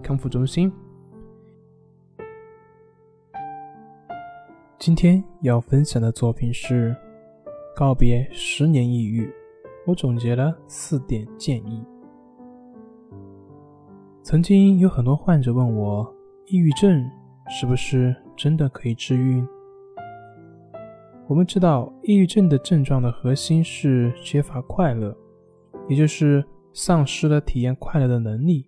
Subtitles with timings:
[0.00, 0.72] 康复中心”。
[4.78, 6.90] 今天要分享的作品是
[7.76, 9.26] 《告别十年抑郁》，
[9.86, 11.84] 我总结了四点建议。
[14.22, 16.10] 曾经有很多患者问我，
[16.46, 17.06] 抑郁症
[17.48, 19.44] 是不是真的可以治愈？
[21.26, 25.16] 我们知道，抑郁症的症状的核心是缺乏快乐，
[25.88, 28.66] 也就是丧失了体验快乐的能力。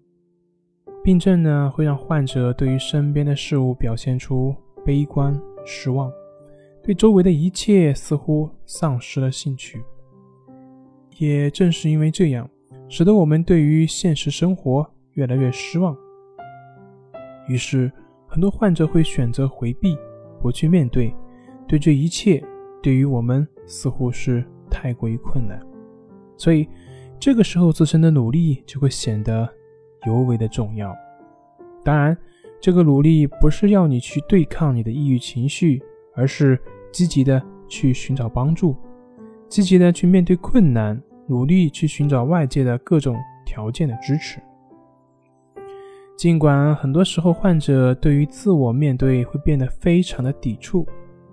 [1.05, 4.55] 病症呢，会让患者对于身边的事物表现出
[4.85, 5.39] 悲观。
[5.65, 6.11] 失望，
[6.83, 9.81] 对周围的一切似乎丧失了兴趣。
[11.19, 12.49] 也正是因为这样，
[12.89, 15.97] 使得我们对于现实生活越来越失望。
[17.49, 17.91] 于是，
[18.27, 19.97] 很多患者会选择回避，
[20.41, 21.15] 不去面对。
[21.69, 22.43] 对这一切，
[22.83, 25.65] 对于我们似乎是太过于困难。
[26.37, 26.69] 所以，
[27.21, 29.49] 这个时候自身的努力就会显得
[30.07, 30.95] 尤为的重要。
[31.85, 32.17] 当然。
[32.61, 35.83] 这个努力不是要你去对抗你的抑郁情绪，
[36.15, 36.57] 而是
[36.93, 38.77] 积极的去寻找帮助，
[39.49, 44.41] 积极的去面对困难，努力去寻找外界的各种条件的支持。
[46.17, 50.87] 尽管很多时候患者对于自我面对会变得非常的抵触，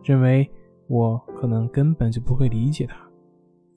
[0.04, 0.50] 认为
[0.88, 2.96] 我可能根本就不会理解他。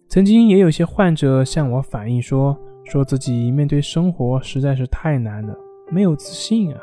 [0.09, 5.57] 曾经也有些患者向我反映说，说自己面对生活实在是太难了，
[5.91, 6.81] 没有自信啊。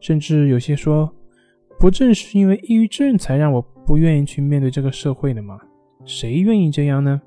[0.00, 1.12] 甚至有些说，
[1.78, 5.58] 不正是因为抑郁症才让我不愿意去面对这个社会的吗？
[6.04, 7.20] 谁愿意这样呢？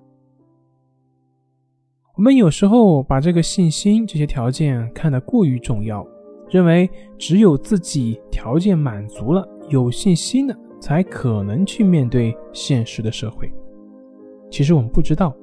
[2.16, 6.06] 我们有时候把这个信心这些条件看得过于重要，
[6.50, 13.52] 认为只有自己条件满足了，有信心了，才可能去面对现实的社会。
[14.50, 15.36] 其实我们不知道，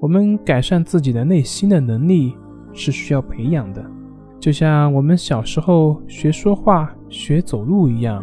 [0.00, 2.34] 我们改善自己的内心的能力
[2.72, 3.84] 是需要培养的。
[4.38, 8.22] 就像我们小时候学说话、学走路一样，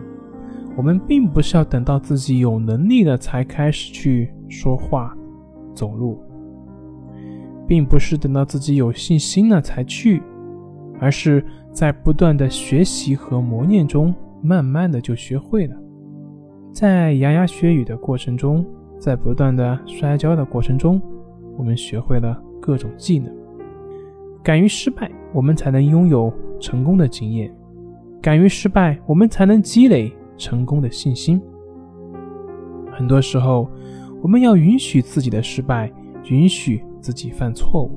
[0.78, 5.18] 我们并不是要等到自己有能力了才开始去说话、
[5.74, 6.22] 走路，
[7.68, 10.22] 并不是等到自己有信心了才去，
[11.00, 15.76] 而是在不断的学习和磨练中，慢慢的就学会了。
[16.72, 18.64] 在牙牙学语的过程中，
[19.00, 21.02] 在不断的摔跤的过程中，
[21.58, 23.34] 我们学会了各种技能。
[24.44, 27.50] 敢于失败，我们才能拥有成功的经验；
[28.22, 31.42] 敢于失败，我们才能积累成功的信心。
[32.92, 33.70] 很多时候，
[34.22, 35.92] 我们要允许自己的失败，
[36.30, 37.92] 允许自己犯错误。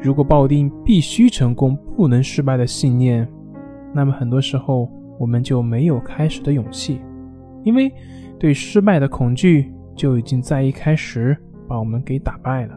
[0.00, 3.26] 如果抱定必须成功、不能失败的信念，
[3.92, 7.00] 那么很多时候我们就没有开始的勇气，
[7.64, 7.92] 因为
[8.38, 11.36] 对失败的恐惧就已经在一开始
[11.68, 12.76] 把我们给打败了。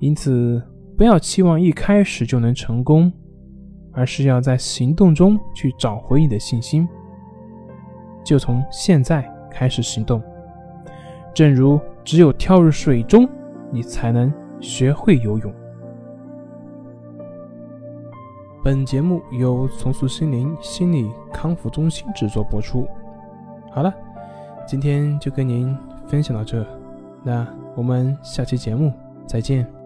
[0.00, 0.60] 因此。
[0.98, 3.10] 不要期望一开始就能成功，
[3.90, 6.86] 而是要在行动中去找回你的信心。
[8.22, 10.22] 就从现在开始行动。
[11.32, 13.26] 正如只有跳入水中，
[13.72, 14.30] 你才能
[14.60, 15.50] 学会游泳。
[18.62, 22.86] 本节目由重塑心灵心理康复中心制作播出。
[23.72, 23.90] 好了，
[24.66, 25.74] 今天就跟您
[26.06, 26.62] 分享到这，
[27.22, 28.92] 那我们下期节目
[29.26, 29.79] 再见。